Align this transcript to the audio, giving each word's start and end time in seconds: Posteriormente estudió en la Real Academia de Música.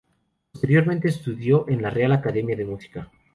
Posteriormente 0.51 1.09
estudió 1.09 1.69
en 1.69 1.83
la 1.83 1.91
Real 1.91 2.11
Academia 2.13 2.55
de 2.55 2.65
Música. 2.65 3.11